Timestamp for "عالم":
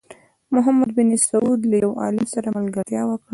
2.01-2.25